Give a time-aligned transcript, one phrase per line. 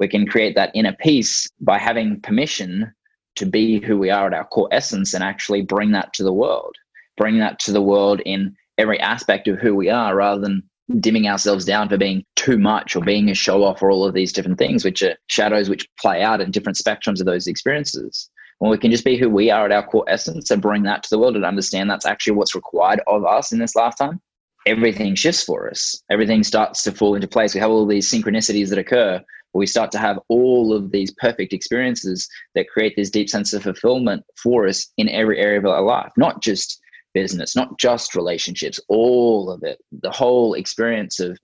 [0.00, 2.92] we can create that inner peace by having permission
[3.36, 6.32] to be who we are at our core essence and actually bring that to the
[6.32, 6.74] world
[7.20, 10.62] bring that to the world in every aspect of who we are rather than
[11.00, 14.14] dimming ourselves down for being too much or being a show off or all of
[14.14, 18.30] these different things which are shadows which play out in different spectrums of those experiences.
[18.58, 21.02] When we can just be who we are at our core essence and bring that
[21.02, 24.20] to the world and understand that's actually what's required of us in this lifetime
[24.66, 26.02] everything shifts for us.
[26.10, 27.54] Everything starts to fall into place.
[27.54, 31.52] We have all these synchronicities that occur we start to have all of these perfect
[31.52, 35.82] experiences that create this deep sense of fulfillment for us in every area of our
[35.82, 36.80] life not just
[37.14, 41.38] business, not just relationships, all of it, the whole experience of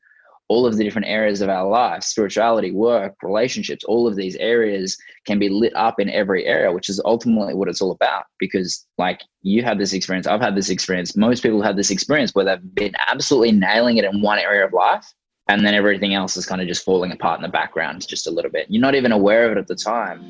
[0.48, 4.96] all of the different areas of our life spirituality, work, relationships all of these areas
[5.26, 8.24] can be lit up in every area, which is ultimately what it's all about.
[8.38, 12.32] Because, like, you had this experience, I've had this experience, most people have this experience
[12.32, 15.04] where they've been absolutely nailing it in one area of life.
[15.48, 18.30] And then everything else is kind of just falling apart in the background just a
[18.30, 18.66] little bit.
[18.68, 20.20] You're not even aware of it at the time.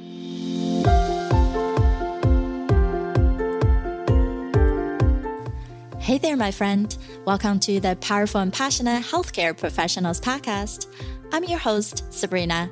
[5.98, 6.96] Hey there, my friend.
[7.24, 10.86] Welcome to the Powerful and Passionate Healthcare Professionals Podcast.
[11.32, 12.70] I'm your host, Sabrina.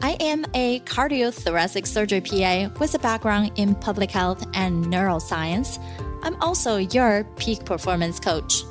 [0.00, 5.78] I am a cardiothoracic surgery PA with a background in public health and neuroscience.
[6.22, 8.64] I'm also your peak performance coach.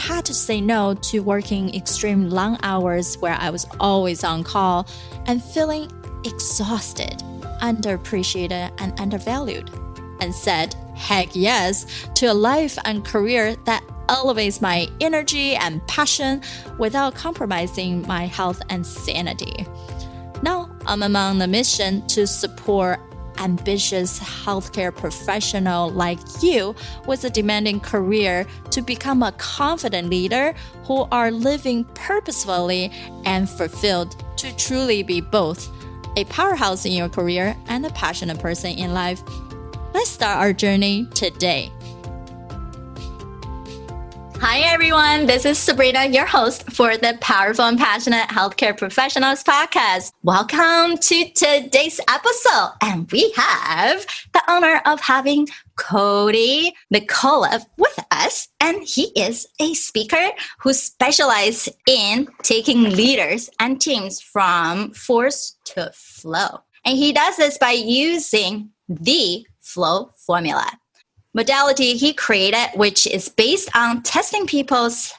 [0.00, 4.88] Had to say no to working extreme long hours where I was always on call
[5.26, 5.90] and feeling
[6.24, 7.18] exhausted,
[7.62, 9.70] underappreciated, and undervalued,
[10.20, 16.40] and said heck yes to a life and career that elevates my energy and passion
[16.78, 19.66] without compromising my health and sanity.
[20.42, 23.00] Now, I'm among the mission to support
[23.40, 26.74] ambitious healthcare professional like you
[27.06, 32.92] with a demanding career to become a confident leader who are living purposefully
[33.24, 35.68] and fulfilled to truly be both
[36.16, 39.22] a powerhouse in your career and a passionate person in life.
[39.94, 41.72] Let's start our journey today.
[44.42, 45.26] Hi, everyone.
[45.26, 50.12] This is Sabrina, your host for the Powerful and Passionate Healthcare Professionals podcast.
[50.22, 52.72] Welcome to today's episode.
[52.80, 55.46] And we have the honor of having
[55.76, 58.48] Cody Mikolev with us.
[58.60, 60.30] And he is a speaker
[60.60, 66.60] who specializes in taking leaders and teams from force to flow.
[66.86, 70.79] And he does this by using the flow formula.
[71.34, 75.12] Modality he created, which is based on testing people's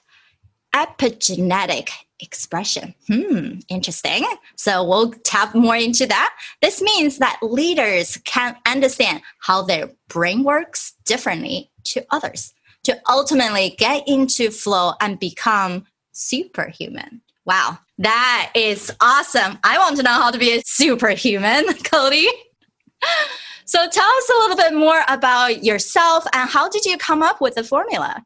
[0.75, 1.89] epigenetic
[2.19, 2.93] expression.
[3.07, 4.25] Hmm, interesting.
[4.55, 6.35] So we'll tap more into that.
[6.61, 13.75] This means that leaders can understand how their brain works differently to others to ultimately
[13.77, 17.21] get into flow and become superhuman.
[17.45, 19.57] Wow, that is awesome.
[19.63, 22.27] I want to know how to be a superhuman, Cody.
[23.65, 27.41] So tell us a little bit more about yourself and how did you come up
[27.41, 28.23] with the formula?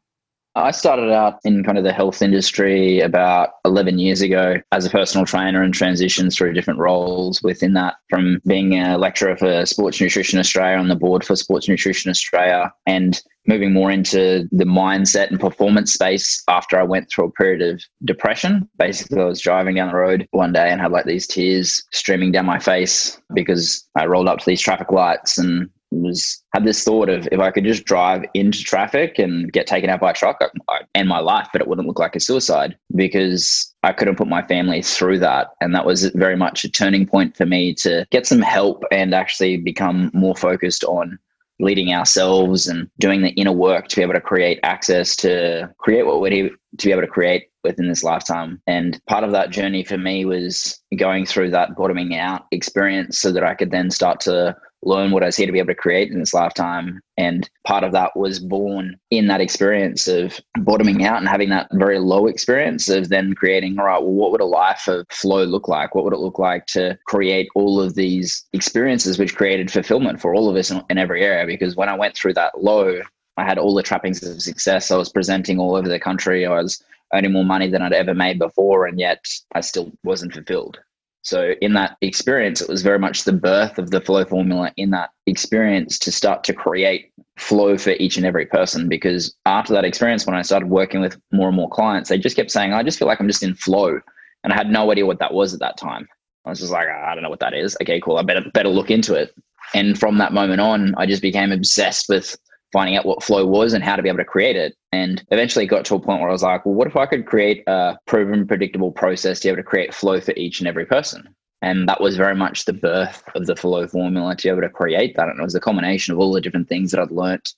[0.56, 4.90] I started out in kind of the health industry about 11 years ago as a
[4.90, 10.00] personal trainer and transitioned through different roles within that from being a lecturer for Sports
[10.00, 15.30] Nutrition Australia on the board for Sports Nutrition Australia and moving more into the mindset
[15.30, 18.68] and performance space after I went through a period of depression.
[18.78, 22.32] Basically, I was driving down the road one day and had like these tears streaming
[22.32, 26.82] down my face because I rolled up to these traffic lights and was had this
[26.82, 30.14] thought of if I could just drive into traffic and get taken out by a
[30.14, 34.16] truck, I'd end my life, but it wouldn't look like a suicide because I couldn't
[34.16, 35.48] put my family through that.
[35.60, 39.14] And that was very much a turning point for me to get some help and
[39.14, 41.18] actually become more focused on
[41.58, 46.04] leading ourselves and doing the inner work to be able to create access to create
[46.04, 48.60] what we need to be able to create within this lifetime.
[48.66, 53.32] And part of that journey for me was going through that bottoming out experience so
[53.32, 55.74] that I could then start to learn what I was here to be able to
[55.74, 57.00] create in this lifetime.
[57.16, 61.68] And part of that was born in that experience of bottoming out and having that
[61.72, 65.44] very low experience of then creating, all right, well, what would a life of flow
[65.44, 65.94] look like?
[65.94, 70.34] What would it look like to create all of these experiences which created fulfillment for
[70.34, 71.46] all of us in, in every area?
[71.46, 73.00] Because when I went through that low,
[73.36, 74.90] I had all the trappings of success.
[74.90, 76.46] I was presenting all over the country.
[76.46, 76.82] I was
[77.12, 79.24] earning more money than I'd ever made before, and yet
[79.54, 80.78] I still wasn't fulfilled.
[81.26, 84.90] So, in that experience, it was very much the birth of the flow formula in
[84.90, 88.88] that experience to start to create flow for each and every person.
[88.88, 92.36] Because after that experience, when I started working with more and more clients, they just
[92.36, 93.98] kept saying, I just feel like I'm just in flow.
[94.44, 96.06] And I had no idea what that was at that time.
[96.44, 97.76] I was just like, I don't know what that is.
[97.82, 98.18] Okay, cool.
[98.18, 99.34] I better better look into it.
[99.74, 102.38] And from that moment on, I just became obsessed with
[102.72, 104.74] finding out what flow was and how to be able to create it.
[104.92, 107.26] And eventually got to a point where I was like, well, what if I could
[107.26, 110.86] create a proven, predictable process to be able to create flow for each and every
[110.86, 111.28] person?
[111.62, 114.68] And that was very much the birth of the flow formula to be able to
[114.68, 115.28] create that.
[115.28, 117.54] And it was a combination of all the different things that I'd learnt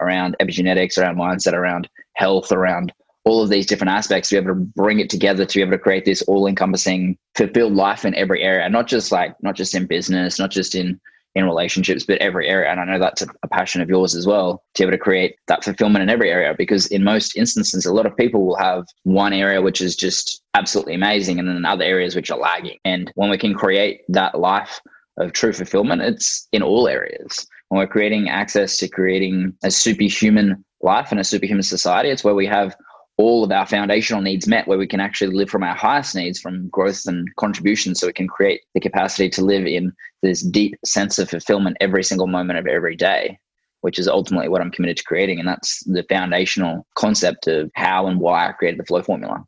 [0.00, 2.92] around epigenetics, around mindset, around health, around
[3.24, 5.72] all of these different aspects to be able to bring it together to be able
[5.72, 9.86] to create this all-encompassing fulfilled life in every area, not just like not just in
[9.86, 11.00] business, not just in
[11.38, 12.70] in relationships, but every area.
[12.70, 15.02] And I know that's a, a, passion of yours as well, to be able to
[15.02, 16.54] create that fulfillment in every area.
[16.56, 20.42] Because in most instances, a lot of people will have one area which is just
[20.54, 22.78] absolutely amazing, and then other areas which are lagging.
[22.84, 24.80] And when we can create that life
[25.18, 27.46] of true fulfillment, it's in all areas.
[27.68, 32.34] When we're creating access to creating a superhuman life and a superhuman society, it's where
[32.34, 32.76] we have
[33.18, 36.40] all of our foundational needs met where we can actually live from our highest needs
[36.40, 39.92] from growth and contribution so we can create the capacity to live in
[40.22, 43.38] this deep sense of fulfillment every single moment of every day
[43.80, 45.38] which is ultimately what i'm committed to creating.
[45.38, 49.44] And that's the foundational concept of how and why i created the flow formula.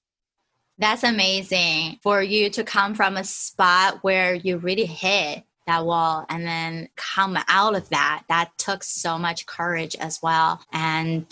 [0.79, 1.99] That's amazing.
[2.03, 6.89] For you to come from a spot where you really hit that wall and then
[6.97, 10.61] come out of that that took so much courage as well.
[10.73, 11.27] And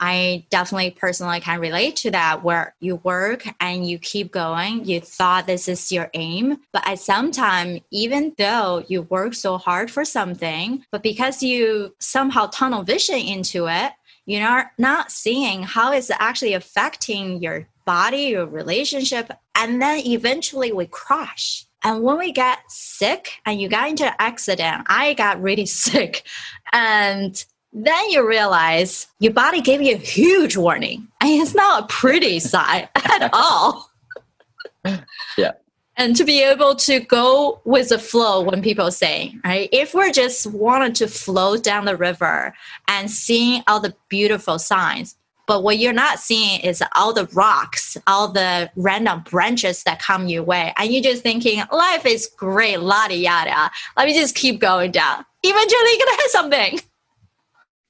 [0.00, 4.84] I definitely personally can relate to that where you work and you keep going.
[4.84, 9.58] You thought this is your aim, but at some time, even though you work so
[9.58, 13.92] hard for something, but because you somehow tunnel vision into it,
[14.26, 20.86] you're not seeing how it's actually affecting your body, your relationship, and then eventually we
[20.86, 21.66] crash.
[21.82, 26.26] And when we get sick and you got into an accident, I got really sick
[26.72, 31.08] and then you realize your body gave you a huge warning.
[31.20, 33.90] And it's not a pretty sight at all.
[35.38, 35.52] Yeah.
[35.96, 40.12] And to be able to go with the flow when people say right if we're
[40.12, 42.54] just wanted to flow down the river
[42.86, 45.16] and seeing all the beautiful signs
[45.46, 50.28] but what you're not seeing is all the rocks all the random branches that come
[50.28, 54.60] your way and you're just thinking life is great yada yada let me just keep
[54.60, 55.24] going down.
[55.42, 56.80] Eventually you're gonna hit something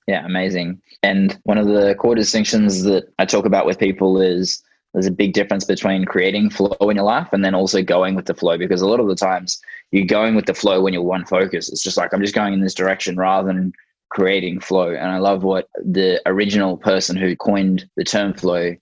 [0.06, 0.80] yeah, amazing.
[1.02, 4.62] And one of the core distinctions that I talk about with people is
[4.92, 8.26] there's a big difference between creating flow in your life and then also going with
[8.26, 9.60] the flow because a lot of the times
[9.90, 11.70] you're going with the flow when you're one focus.
[11.70, 13.72] It's just like I'm just going in this direction rather than
[14.10, 14.90] creating flow.
[14.90, 18.76] And I love what the original person who coined the term flow,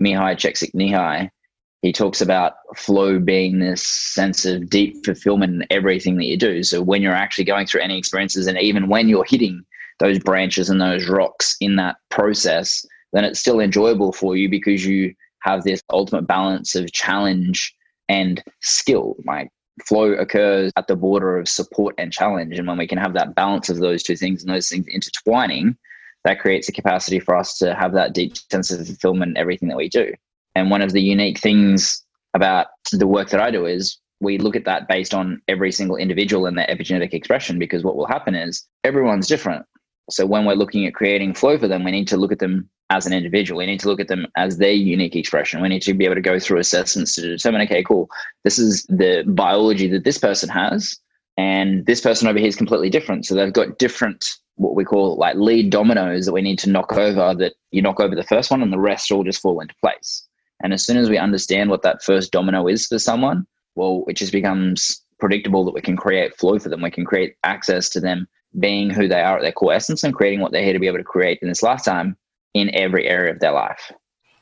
[0.00, 1.30] Mihaly Csikszentmihalyi,
[1.82, 6.62] he talks about flow being this sense of deep fulfillment in everything that you do.
[6.62, 9.64] So when you're actually going through any experiences and even when you're hitting
[10.02, 14.84] those branches and those rocks in that process, then it's still enjoyable for you because
[14.84, 17.72] you have this ultimate balance of challenge
[18.08, 19.14] and skill.
[19.24, 19.48] Like
[19.86, 22.58] flow occurs at the border of support and challenge.
[22.58, 25.76] And when we can have that balance of those two things and those things intertwining,
[26.24, 29.68] that creates a capacity for us to have that deep sense of fulfillment in everything
[29.68, 30.12] that we do.
[30.56, 32.02] And one of the unique things
[32.34, 35.96] about the work that I do is we look at that based on every single
[35.96, 39.64] individual and their epigenetic expression because what will happen is everyone's different.
[40.10, 42.68] So when we're looking at creating flow for them, we need to look at them
[42.90, 43.58] as an individual.
[43.58, 45.62] We need to look at them as their unique expression.
[45.62, 48.08] We need to be able to go through assessments to determine, okay, cool,
[48.44, 50.98] this is the biology that this person has,
[51.38, 53.24] and this person over here is completely different.
[53.24, 54.24] So they've got different
[54.56, 58.00] what we call like lead dominoes that we need to knock over that you knock
[58.00, 60.26] over the first one and the rest all just fall into place.
[60.62, 64.14] And as soon as we understand what that first domino is for someone, well, it
[64.14, 66.82] just becomes predictable that we can create flow for them.
[66.82, 68.28] We can create access to them
[68.58, 70.86] being who they are at their core essence and creating what they're here to be
[70.86, 72.16] able to create in this lifetime
[72.54, 73.92] in every area of their life.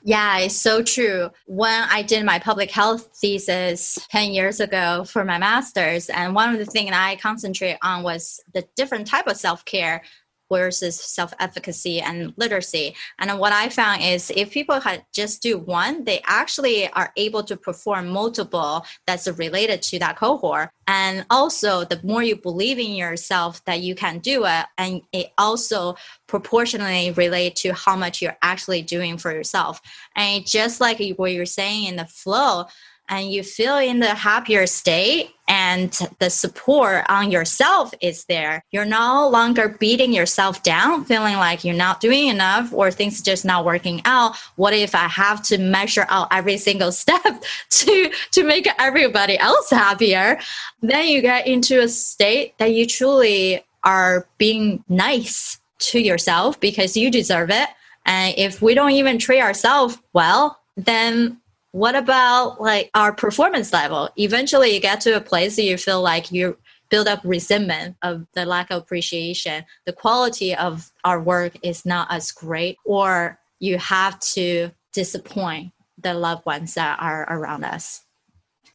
[0.03, 1.31] Yeah, it's so true.
[1.47, 6.51] When I did my public health thesis 10 years ago for my master's, and one
[6.53, 10.03] of the things I concentrate on was the different type of self-care
[10.51, 12.95] versus self-efficacy and literacy.
[13.19, 17.43] And what I found is if people had just do one, they actually are able
[17.45, 20.71] to perform multiple that's related to that cohort.
[20.87, 25.29] And also the more you believe in yourself that you can do it, and it
[25.39, 25.95] also
[26.27, 29.81] proportionally relate to how much you're actually doing for yourself.
[30.17, 32.67] And just like what you're saying in the flow,
[33.11, 35.91] and you feel in the happier state and
[36.21, 41.75] the support on yourself is there you're no longer beating yourself down feeling like you're
[41.75, 44.37] not doing enough or things just not working out.
[44.55, 49.71] What if i have to measure out every single step to to make everybody else
[49.71, 50.39] happier?
[50.81, 56.97] Then you get into a state that you truly are being nice to yourself because
[56.97, 57.69] you deserve it.
[58.07, 61.40] And if we don't even treat ourselves well then
[61.73, 64.11] what about like our performance level?
[64.17, 66.59] Eventually you get to a place that you feel like you
[66.89, 69.65] build up resentment of the lack of appreciation.
[69.87, 76.15] The quality of our work is not as great or you have to disappoint the
[76.15, 78.03] loved ones that are around us.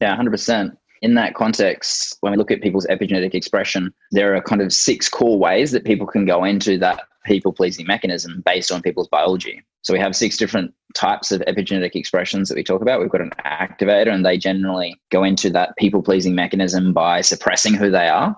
[0.00, 4.62] Yeah 100% in that context, when we look at people's epigenetic expression, there are kind
[4.62, 8.82] of six core ways that people can go into that people pleasing mechanism based on
[8.82, 9.62] people's biology.
[9.86, 13.00] So we have six different types of epigenetic expressions that we talk about.
[13.00, 17.74] We've got an activator, and they generally go into that people pleasing mechanism by suppressing
[17.74, 18.36] who they are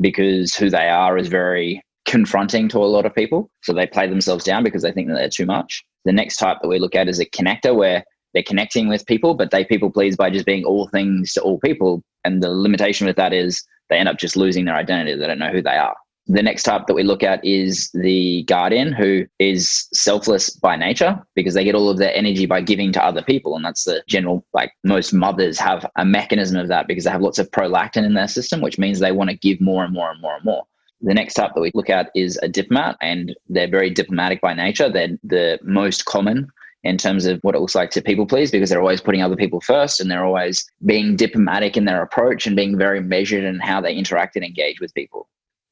[0.00, 3.48] because who they are is very confronting to a lot of people.
[3.62, 5.84] So they play themselves down because they think that they're too much.
[6.04, 8.02] The next type that we look at is a connector where
[8.34, 11.60] they're connecting with people, but they people please by just being all things to all
[11.60, 12.02] people.
[12.24, 15.14] And the limitation with that is they end up just losing their identity.
[15.14, 15.94] They don't know who they are.
[16.30, 21.18] The next type that we look at is the guardian, who is selfless by nature
[21.34, 23.56] because they get all of their energy by giving to other people.
[23.56, 27.22] And that's the general, like most mothers have a mechanism of that because they have
[27.22, 30.10] lots of prolactin in their system, which means they want to give more and more
[30.10, 30.64] and more and more.
[31.00, 34.52] The next type that we look at is a diplomat, and they're very diplomatic by
[34.52, 34.90] nature.
[34.90, 36.48] They're the most common
[36.84, 39.36] in terms of what it looks like to people please because they're always putting other
[39.36, 43.58] people first and they're always being diplomatic in their approach and being very measured in
[43.58, 45.28] how they interact and engage with people.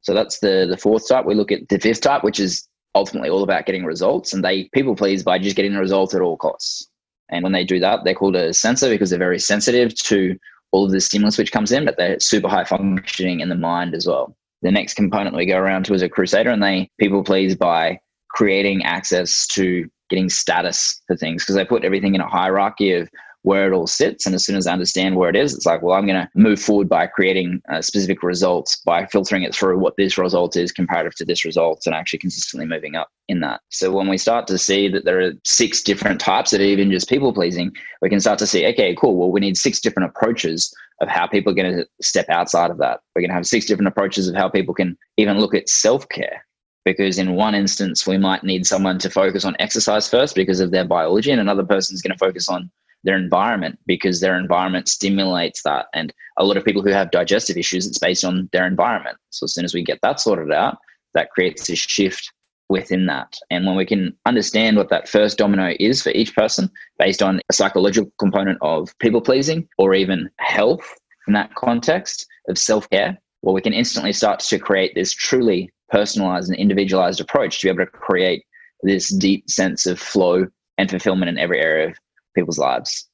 [0.06, 1.26] So that's the the fourth type.
[1.26, 4.70] We look at the fifth type, which is ultimately all about getting results and they
[4.72, 6.88] people please by just getting a result at all costs.
[7.28, 10.38] And when they do that, they're called a sensor because they're very sensitive to
[10.70, 13.96] all of the stimulus which comes in, but they're super high functioning in the mind
[13.96, 14.36] as well.
[14.62, 17.98] The next component we go around to is a crusader, and they people please by
[18.30, 23.10] creating access to getting status for things because they put everything in a hierarchy of
[23.46, 24.26] where it all sits.
[24.26, 26.28] And as soon as I understand where it is, it's like, well, I'm going to
[26.34, 30.72] move forward by creating uh, specific results by filtering it through what this result is
[30.72, 33.60] comparative to this result and actually consistently moving up in that.
[33.68, 37.08] So when we start to see that there are six different types that even just
[37.08, 37.70] people pleasing,
[38.02, 39.16] we can start to see, okay, cool.
[39.16, 42.78] Well, we need six different approaches of how people are going to step outside of
[42.78, 42.98] that.
[43.14, 46.08] We're going to have six different approaches of how people can even look at self
[46.08, 46.44] care
[46.84, 50.72] because in one instance we might need someone to focus on exercise first because of
[50.72, 52.68] their biology and another person's going to focus on
[53.04, 55.86] their environment because their environment stimulates that.
[55.94, 59.16] And a lot of people who have digestive issues it's based on their environment.
[59.30, 60.78] So as soon as we get that sorted out
[61.14, 62.30] that creates a shift
[62.68, 63.32] within that.
[63.50, 67.40] And when we can understand what that first domino is for each person based on
[67.48, 70.86] a psychological component of people pleasing or even health
[71.26, 76.48] in that context of self-care well we can instantly start to create this truly personalized
[76.48, 78.44] and individualized approach to be able to create
[78.82, 80.46] this deep sense of flow
[80.78, 81.96] and fulfillment in every area of
[82.36, 83.08] people's lives.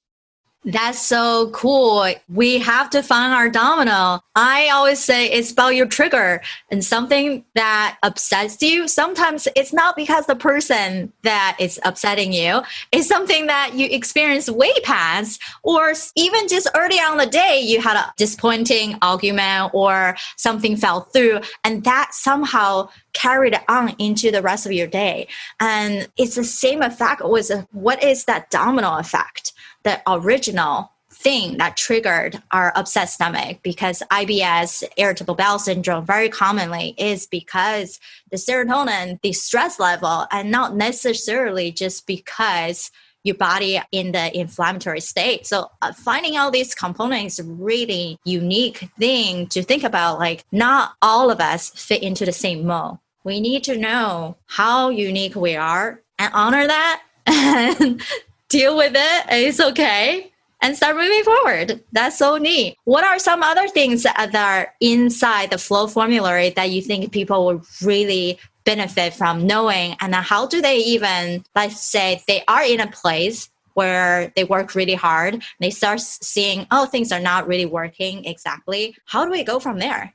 [0.65, 2.07] That's so cool.
[2.29, 4.21] We have to find our domino.
[4.37, 6.41] I always say it's about your trigger
[6.71, 8.87] and something that upsets you.
[8.87, 12.63] Sometimes it's not because the person that is upsetting you.
[12.93, 17.81] It's something that you experience way past, or even just early on the day, you
[17.81, 24.43] had a disappointing argument or something fell through, and that somehow carried on into the
[24.43, 25.27] rest of your day.
[25.59, 29.53] And it's the same effect with what is that domino effect?
[29.85, 36.95] The original thing that triggered our upset stomach because IBS, irritable bowel syndrome, very commonly
[36.99, 42.91] is because the serotonin, the stress level, and not necessarily just because
[43.25, 45.47] your body in the inflammatory state.
[45.47, 50.19] So uh, finding out these components really unique thing to think about.
[50.19, 52.99] Like not all of us fit into the same mold.
[53.23, 57.03] We need to know how unique we are and honor that
[58.53, 59.27] deal with it.
[59.31, 60.31] It's okay.
[60.61, 61.83] And start moving forward.
[61.91, 62.77] That's so neat.
[62.85, 67.47] What are some other things that are inside the flow formulary that you think people
[67.47, 69.97] will really benefit from knowing?
[70.01, 74.77] And how do they even, let's say, they are in a place where they work
[74.77, 78.95] really hard, they start seeing, oh, things are not really working exactly.
[79.07, 80.15] How do we go from there?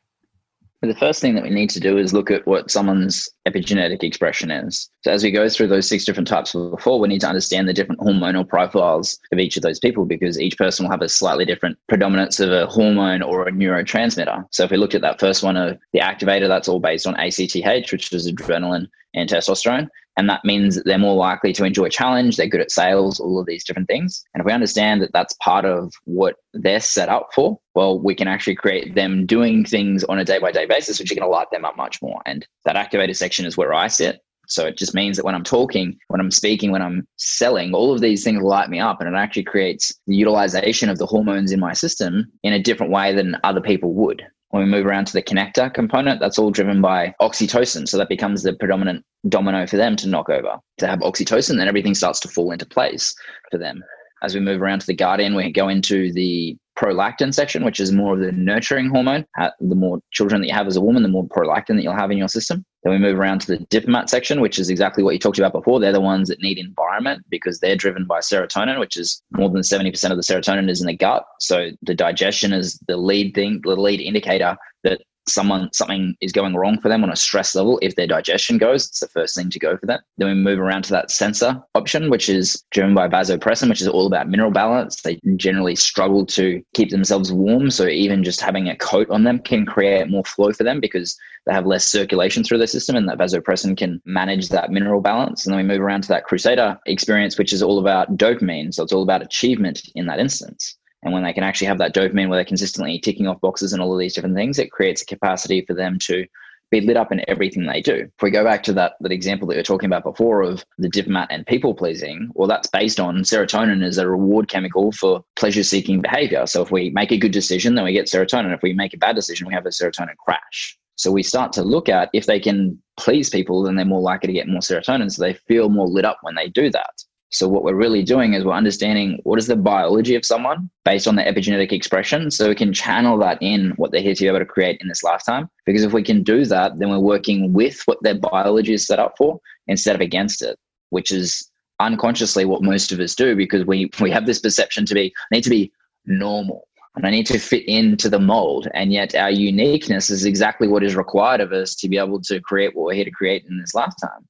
[0.84, 4.52] The first thing that we need to do is look at what someone's epigenetic expression
[4.52, 4.88] is.
[5.02, 7.74] So, as we go through those six different types before, we need to understand the
[7.74, 11.46] different hormonal profiles of each of those people because each person will have a slightly
[11.46, 14.46] different predominance of a hormone or a neurotransmitter.
[14.52, 17.16] So, if we looked at that first one of the activator, that's all based on
[17.16, 19.88] ACTH, which is adrenaline and testosterone.
[20.18, 23.40] And that means that they're more likely to enjoy challenge, they're good at sales, all
[23.40, 24.24] of these different things.
[24.34, 28.16] And if we understand that that's part of what they're set up for, well, we
[28.16, 31.28] can actually create them doing things on a day by day basis, which are going
[31.28, 32.22] to light them up much more.
[32.26, 34.22] And that activator section is where I sit.
[34.48, 37.94] So it just means that when I'm talking, when I'm speaking, when I'm selling, all
[37.94, 41.52] of these things light me up and it actually creates the utilization of the hormones
[41.52, 44.26] in my system in a different way than other people would.
[44.50, 47.88] When we move around to the connector component, that's all driven by oxytocin.
[47.88, 50.58] So that becomes the predominant domino for them to knock over.
[50.78, 53.14] To have oxytocin, then everything starts to fall into place
[53.52, 53.84] for them.
[54.24, 57.92] As we move around to the guardian, we go into the prolactin section, which is
[57.92, 59.26] more of the nurturing hormone.
[59.60, 62.12] The more children that you have as a woman, the more prolactin that you'll have
[62.12, 62.64] in your system.
[62.84, 65.54] Then we move around to the diplomat section, which is exactly what you talked about
[65.54, 65.80] before.
[65.80, 69.62] They're the ones that need environment because they're driven by serotonin, which is more than
[69.62, 71.26] 70% of the serotonin is in the gut.
[71.40, 76.56] So the digestion is the lead thing, the lead indicator that someone something is going
[76.56, 79.50] wrong for them on a stress level if their digestion goes it's the first thing
[79.50, 82.94] to go for them then we move around to that sensor option which is driven
[82.94, 85.02] by vasopressin which is all about mineral balance.
[85.02, 89.40] They generally struggle to keep themselves warm so even just having a coat on them
[89.40, 93.08] can create more flow for them because they have less circulation through the system and
[93.08, 95.46] that vasopressin can manage that mineral balance.
[95.46, 98.74] And then we move around to that crusader experience which is all about dopamine.
[98.74, 101.94] So it's all about achievement in that instance and when they can actually have that
[101.94, 105.02] dopamine where they're consistently ticking off boxes and all of these different things, it creates
[105.02, 106.26] a capacity for them to
[106.70, 108.10] be lit up in everything they do.
[108.16, 110.66] If we go back to that, that example that you were talking about before of
[110.78, 115.24] the diplomat and people pleasing, well, that's based on serotonin as a reward chemical for
[115.36, 116.46] pleasure seeking behavior.
[116.46, 118.54] So if we make a good decision, then we get serotonin.
[118.54, 120.78] If we make a bad decision, we have a serotonin crash.
[120.96, 124.28] So we start to look at if they can please people, then they're more likely
[124.28, 125.12] to get more serotonin.
[125.12, 127.04] So they feel more lit up when they do that.
[127.30, 131.08] So what we're really doing is we're understanding what is the biology of someone based
[131.08, 132.32] on the epigenetic expression.
[132.32, 134.88] So we can channel that in what they're here to be able to create in
[134.88, 135.50] this lifetime.
[135.66, 139.00] Because if we can do that, then we're working with what their biology is set
[139.00, 140.58] up for instead of against it,
[140.90, 144.96] which is unconsciously what most of us do because we, we have this perception to
[144.96, 145.72] be I need to be
[146.06, 148.68] normal and I need to fit into the mold.
[148.74, 152.42] And yet our uniqueness is exactly what is required of us to be able to
[152.42, 154.28] create what we're here to create in this lifetime.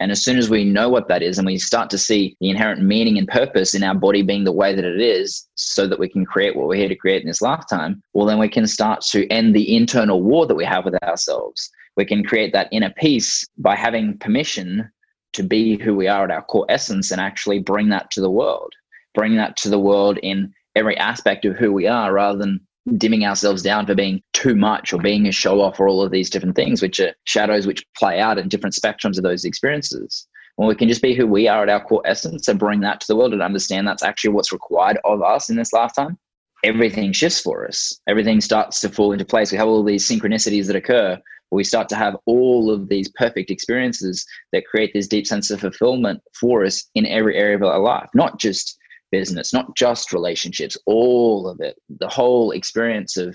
[0.00, 2.50] And as soon as we know what that is and we start to see the
[2.50, 5.98] inherent meaning and purpose in our body being the way that it is, so that
[5.98, 8.66] we can create what we're here to create in this lifetime, well, then we can
[8.66, 11.70] start to end the internal war that we have with ourselves.
[11.96, 14.88] We can create that inner peace by having permission
[15.32, 18.30] to be who we are at our core essence and actually bring that to the
[18.30, 18.72] world,
[19.14, 22.60] bring that to the world in every aspect of who we are rather than
[22.96, 26.10] dimming ourselves down for being too much or being a show off or all of
[26.10, 30.26] these different things, which are shadows which play out in different spectrums of those experiences.
[30.56, 33.00] When we can just be who we are at our core essence and bring that
[33.00, 36.18] to the world and understand that's actually what's required of us in this lifetime,
[36.64, 38.00] everything shifts for us.
[38.08, 39.52] Everything starts to fall into place.
[39.52, 41.20] We have all these synchronicities that occur.
[41.50, 45.60] We start to have all of these perfect experiences that create this deep sense of
[45.60, 48.77] fulfillment for us in every area of our life, not just
[49.10, 53.34] business, not just relationships, all of it, the whole experience of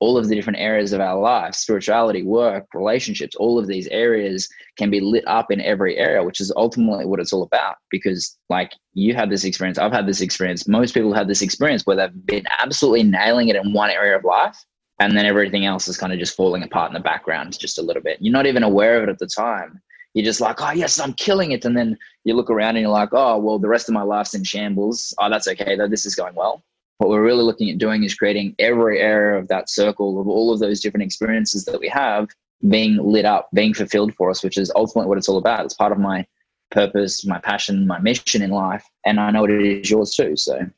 [0.00, 4.48] all of the different areas of our life spirituality, work, relationships all of these areas
[4.76, 7.76] can be lit up in every area, which is ultimately what it's all about.
[7.90, 11.84] Because, like, you had this experience, I've had this experience, most people have this experience
[11.84, 14.56] where they've been absolutely nailing it in one area of life.
[15.00, 17.82] And then everything else is kind of just falling apart in the background just a
[17.82, 18.18] little bit.
[18.20, 19.80] You're not even aware of it at the time
[20.18, 22.90] you're just like, oh yes, I'm killing it, and then you look around and you're
[22.90, 25.14] like, oh well, the rest of my life's in shambles.
[25.20, 25.86] Oh, that's okay though.
[25.86, 26.64] This is going well.
[26.96, 30.52] What we're really looking at doing is creating every area of that circle of all
[30.52, 32.26] of those different experiences that we have
[32.68, 35.64] being lit up, being fulfilled for us, which is ultimately what it's all about.
[35.64, 36.26] It's part of my
[36.72, 40.36] purpose, my passion, my mission in life, and I know it is yours too.
[40.36, 40.68] So,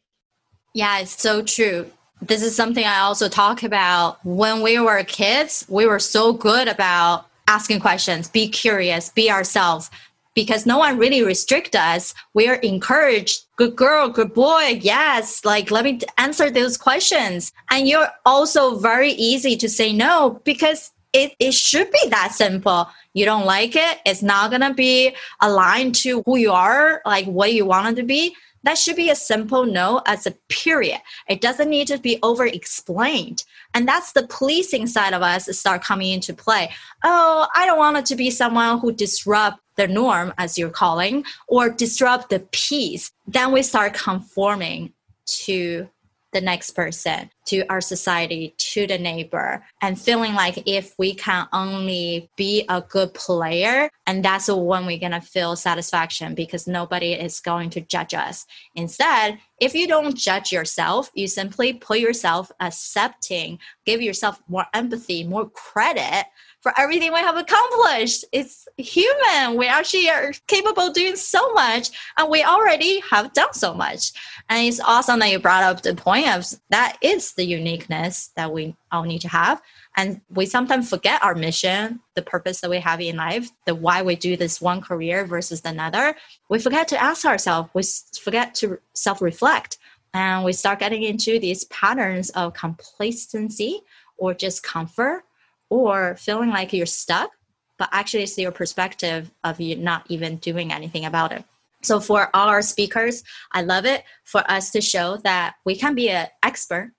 [0.75, 1.91] yeah, it's so true
[2.23, 4.25] this is something I also talk about.
[4.25, 9.91] When we were kids, we were so good about asking questions, be curious, be ourselves.
[10.37, 12.15] Because no one really restrict us.
[12.35, 17.53] We are encouraged, good girl, good boy, yes, like let me answer those questions.
[17.69, 22.89] And you're also very easy to say no because it, it should be that simple.
[23.13, 27.53] You don't like it, it's not gonna be aligned to who you are, like what
[27.53, 31.01] you want it to be that should be a simple no as a period.
[31.29, 33.45] It doesn't need to be over explained.
[33.75, 36.71] And that's the policing side of us start coming into play.
[37.05, 41.25] Oh, I don't want it to be someone who disrupt the norm, as you're calling,
[41.49, 43.13] or disrupt the peace.
[43.27, 44.93] Then we start conforming
[45.27, 45.89] to
[46.33, 51.49] the next person, to our society, to the neighbor, and feeling like if we can
[51.53, 57.41] only be a good player, and that's when we're gonna feel satisfaction because nobody is
[57.41, 58.47] going to judge us.
[58.75, 65.25] Instead, if you don't judge yourself, you simply put yourself accepting, give yourself more empathy,
[65.25, 66.27] more credit
[66.61, 68.25] for everything we have accomplished.
[68.33, 69.57] It's human.
[69.57, 74.13] We actually are capable of doing so much, and we already have done so much.
[74.49, 78.53] And it's awesome that you brought up the point of that is the uniqueness that
[78.53, 79.63] we all need to have.
[79.97, 84.03] And we sometimes forget our mission, the purpose that we have in life, the why
[84.03, 86.15] we do this one career versus another.
[86.49, 87.83] We forget to ask ourselves, we
[88.21, 89.79] forget to self reflect,
[90.13, 93.81] and we start getting into these patterns of complacency
[94.19, 95.25] or just comfort
[95.71, 97.31] or feeling like you're stuck,
[97.79, 101.45] but actually it's your perspective of you not even doing anything about it.
[101.83, 105.95] So for all our speakers, I love it for us to show that we can
[105.95, 106.93] be an expert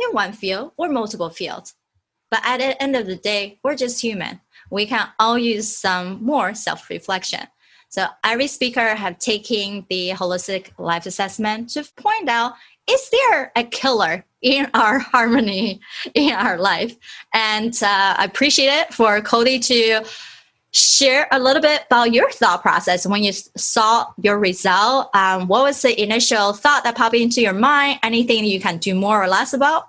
[0.00, 1.74] in one field or multiple fields.
[2.30, 4.40] But at the end of the day, we're just human.
[4.70, 7.46] We can all use some more self reflection.
[7.90, 12.54] So every speaker have taken the holistic life assessment to point out
[12.88, 15.80] is there a killer in our harmony
[16.14, 16.96] in our life?
[17.32, 20.04] And uh, I appreciate it for Cody to
[20.74, 25.08] share a little bit about your thought process when you saw your result.
[25.14, 28.00] Um, what was the initial thought that popped into your mind?
[28.02, 29.88] Anything you can do more or less about?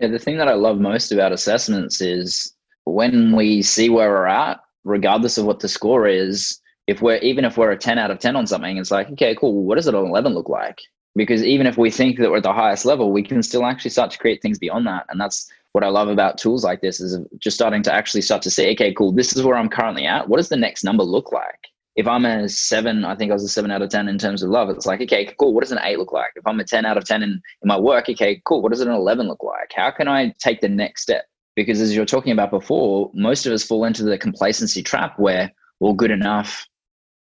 [0.00, 4.26] Yeah, the thing that I love most about assessments is when we see where we're
[4.26, 8.10] at, regardless of what the score is, if we're even if we're a 10 out
[8.10, 9.62] of 10 on something, it's like, okay, cool.
[9.62, 10.80] What does it on 11 look like?
[11.14, 13.90] Because even if we think that we're at the highest level, we can still actually
[13.90, 15.04] start to create things beyond that.
[15.10, 18.42] And that's what I love about tools like this is just starting to actually start
[18.42, 20.28] to say, okay, cool, this is where I'm currently at.
[20.28, 21.58] What does the next number look like?
[21.94, 24.42] If I'm a seven, I think I was a seven out of 10 in terms
[24.42, 24.70] of love.
[24.70, 25.52] It's like, okay, cool.
[25.52, 26.30] What does an eight look like?
[26.36, 28.62] If I'm a 10 out of 10 in, in my work, okay, cool.
[28.62, 29.72] What does an 11 look like?
[29.74, 31.26] How can I take the next step?
[31.54, 35.52] Because as you're talking about before, most of us fall into the complacency trap where,
[35.80, 36.66] well, good enough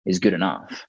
[0.07, 0.87] is good enough.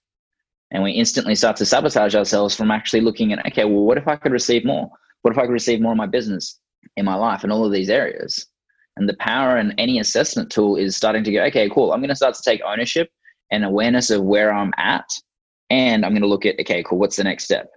[0.72, 4.08] And we instantly start to sabotage ourselves from actually looking at, okay, well, what if
[4.08, 4.90] I could receive more?
[5.22, 6.60] What if I could receive more in my business,
[6.98, 8.46] in my life, in all of these areas?
[8.98, 11.92] And the power in any assessment tool is starting to go, okay, cool.
[11.92, 13.10] I'm going to start to take ownership
[13.52, 15.06] and awareness of where I'm at.
[15.70, 17.70] And I'm going to look at, okay, cool, what's the next step?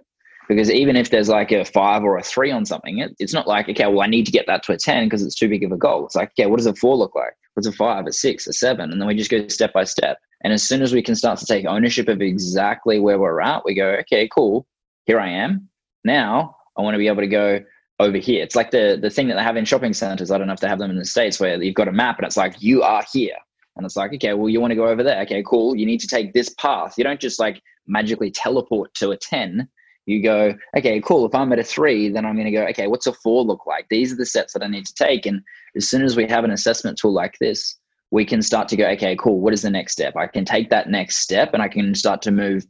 [0.47, 3.47] Because even if there's like a five or a three on something, it, it's not
[3.47, 5.63] like, okay, well, I need to get that to a 10 because it's too big
[5.63, 6.05] of a goal.
[6.05, 7.33] It's like, okay, what does a four look like?
[7.59, 8.89] What's a five, a six, a seven?
[8.89, 10.17] And then we just go step by step.
[10.45, 13.65] And as soon as we can start to take ownership of exactly where we're at,
[13.65, 14.65] we go, okay, cool,
[15.03, 15.67] here I am.
[16.05, 17.59] Now I want to be able to go
[17.99, 18.41] over here.
[18.41, 20.31] It's like the the thing that they have in shopping centers.
[20.31, 22.17] I don't know if they have them in the States where you've got a map
[22.17, 23.35] and it's like, you are here.
[23.75, 25.21] And it's like, okay, well, you want to go over there.
[25.23, 25.75] Okay, cool.
[25.75, 26.93] You need to take this path.
[26.97, 29.67] You don't just like magically teleport to a 10.
[30.09, 31.27] You go, okay, cool.
[31.27, 33.67] If I'm at a three, then I'm going to go, okay, what's a four look
[33.67, 33.85] like?
[33.89, 35.27] These are the steps that I need to take.
[35.27, 35.43] And
[35.75, 37.77] as soon as we have an assessment tool like this,
[38.09, 40.15] we can start to go, okay, cool, what is the next step?
[40.15, 42.65] I can take that next step and I can start to move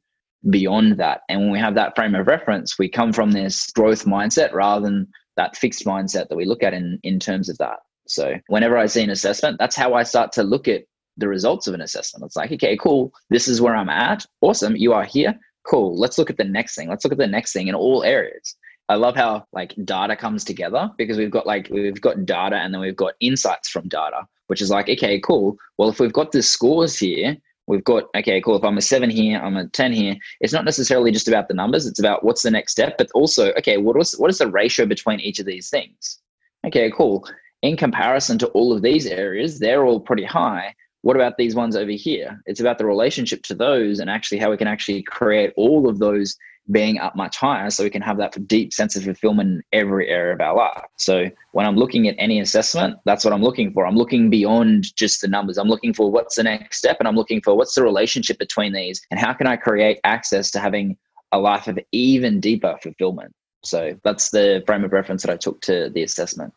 [0.49, 1.21] beyond that.
[1.30, 4.84] And when we have that frame of reference, we come from this growth mindset rather
[4.86, 7.78] than that fixed mindset that we look at in, in terms of that.
[8.06, 10.84] So whenever I see an assessment, that's how I start to look at
[11.15, 12.25] the results of an assessment.
[12.25, 14.25] It's like, okay, cool, this is where I'm at.
[14.41, 15.39] Awesome, you are here.
[15.67, 15.98] Cool.
[15.98, 16.89] Let's look at the next thing.
[16.89, 18.56] Let's look at the next thing in all areas.
[18.88, 22.74] I love how like data comes together because we've got like we've got data and
[22.74, 25.56] then we've got insights from data which is like, okay, cool.
[25.78, 28.58] Well, if we've got the scores here, we've got, okay, cool.
[28.58, 30.15] If I'm a seven here, I'm a 10 here.
[30.41, 31.86] It's not necessarily just about the numbers.
[31.86, 34.88] It's about what's the next step, but also, okay, what was, what is the ratio
[34.88, 36.19] between each of these things?
[36.65, 37.28] Okay, cool.
[37.62, 40.74] In comparison to all of these areas, they're all pretty high.
[41.01, 42.41] What about these ones over here?
[42.45, 45.99] It's about the relationship to those and actually how we can actually create all of
[45.99, 46.35] those
[46.71, 50.07] being up much higher so we can have that deep sense of fulfillment in every
[50.07, 50.83] area of our life.
[50.97, 53.88] So when I'm looking at any assessment, that's what I'm looking for.
[53.88, 55.57] I'm looking beyond just the numbers.
[55.57, 58.73] I'm looking for what's the next step and I'm looking for what's the relationship between
[58.73, 60.97] these and how can I create access to having
[61.31, 63.33] a life of even deeper fulfillment.
[63.63, 66.53] So that's the frame of reference that I took to the assessment.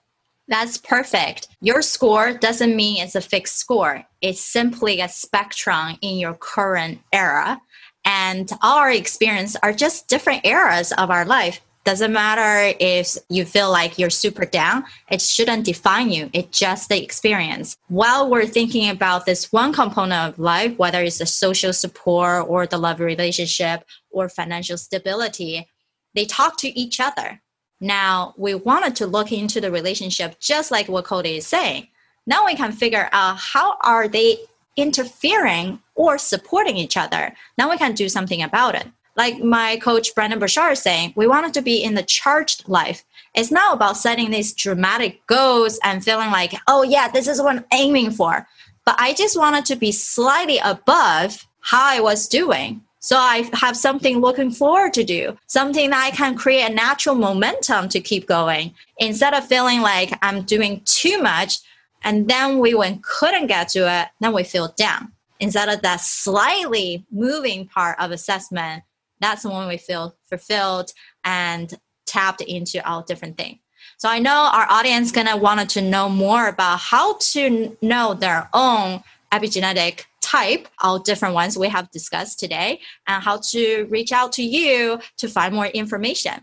[0.52, 1.48] That's perfect.
[1.62, 4.04] Your score doesn't mean it's a fixed score.
[4.20, 7.58] It's simply a spectrum in your current era.
[8.04, 11.62] And our experience are just different eras of our life.
[11.84, 16.28] Doesn't matter if you feel like you're super down it shouldn't define you.
[16.34, 17.78] It's just the experience.
[17.88, 22.66] While we're thinking about this one component of life whether it's the social support or
[22.66, 25.66] the love relationship or financial stability
[26.14, 27.40] they talk to each other
[27.82, 31.86] now we wanted to look into the relationship just like what cody is saying
[32.26, 34.38] now we can figure out how are they
[34.76, 38.86] interfering or supporting each other, now we can do something about it.
[39.16, 43.04] Like my coach Brendon Burchard is saying, we wanted to be in the charged life.
[43.34, 47.56] It's not about setting these dramatic goals and feeling like, oh yeah, this is what
[47.56, 48.46] I'm aiming for.
[48.84, 52.82] But I just wanted to be slightly above how I was doing.
[53.04, 57.16] So I have something looking forward to do, something that I can create a natural
[57.16, 61.58] momentum to keep going instead of feeling like I'm doing too much
[62.04, 65.12] and then we when couldn't get to it, then we feel down.
[65.40, 68.84] Instead of that slightly moving part of assessment,
[69.20, 70.92] that's when we feel fulfilled
[71.24, 71.74] and
[72.06, 73.58] tapped into all different things.
[73.96, 78.48] So I know our audience gonna wanted to know more about how to know their
[78.54, 84.32] own epigenetic type, all different ones we have discussed today, and how to reach out
[84.32, 86.42] to you to find more information.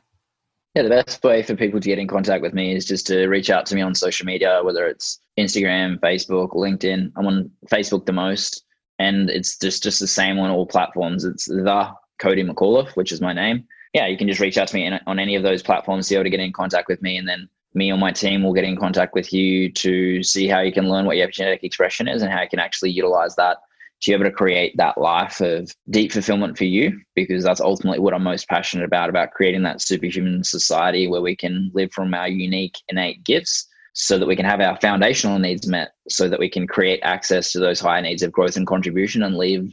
[0.75, 3.28] Yeah, the best way for people to get in contact with me is just to
[3.28, 7.12] reach out to me on social media, whether it's Instagram, Facebook, LinkedIn.
[7.17, 8.63] I'm on Facebook the most,
[8.99, 11.25] and it's just just the same on all platforms.
[11.25, 13.65] It's the Cody McAuliffe, which is my name.
[13.93, 16.15] yeah, you can just reach out to me on any of those platforms to be
[16.17, 17.17] able to get in contact with me.
[17.17, 20.60] And then me or my team will get in contact with you to see how
[20.60, 23.58] you can learn what your epigenetic expression is and how you can actually utilize that
[24.01, 27.99] to be able to create that life of deep fulfillment for you because that's ultimately
[27.99, 32.13] what I'm most passionate about about creating that superhuman society where we can live from
[32.13, 36.39] our unique innate gifts so that we can have our foundational needs met so that
[36.39, 39.65] we can create access to those higher needs of growth and contribution and live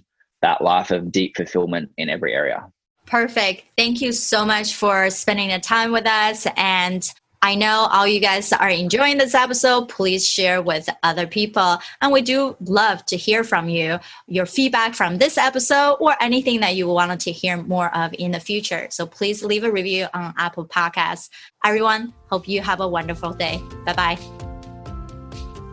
[0.43, 2.67] that life of deep fulfillment in every area.
[3.07, 3.65] Perfect.
[3.77, 7.09] Thank you so much for spending the time with us and
[7.47, 9.89] I know all you guys are enjoying this episode.
[9.89, 11.79] Please share with other people.
[12.03, 16.59] And we do love to hear from you, your feedback from this episode, or anything
[16.59, 18.89] that you wanted to hear more of in the future.
[18.91, 21.29] So please leave a review on Apple Podcasts.
[21.65, 23.63] Everyone, hope you have a wonderful day.
[23.85, 24.19] Bye bye.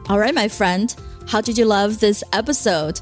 [0.09, 0.95] All right, my friend.
[1.27, 3.01] How did you love this episode?